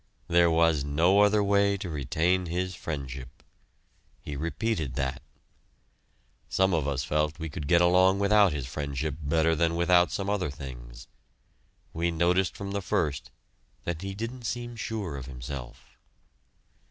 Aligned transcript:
There 0.27 0.49
was 0.49 0.83
no 0.83 1.19
other 1.19 1.43
way 1.43 1.77
to 1.77 1.87
retain 1.87 2.47
his 2.47 2.73
friendship. 2.73 3.43
He 4.19 4.35
repeated 4.35 4.95
that. 4.95 5.21
Some 6.49 6.73
of 6.73 6.87
us 6.87 7.03
felt 7.03 7.37
we 7.37 7.49
could 7.51 7.67
get 7.67 7.81
along 7.81 8.17
without 8.17 8.51
his 8.51 8.65
friendship 8.65 9.13
better 9.21 9.55
than 9.55 9.75
without 9.75 10.11
some 10.11 10.27
other 10.27 10.49
things. 10.49 11.05
We 11.93 12.09
noticed 12.09 12.57
from 12.57 12.71
the 12.71 12.81
first 12.81 13.29
that 13.83 14.01
he 14.01 14.15
didn't 14.15 14.45
seem 14.47 14.75
sure 14.75 15.17
of 15.17 15.27
himself. 15.27 15.95